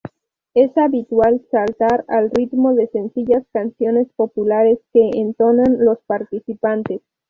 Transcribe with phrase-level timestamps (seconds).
[0.55, 7.01] Es habitual saltar al ritmo de sencillas canciones populares que entonan los participantes.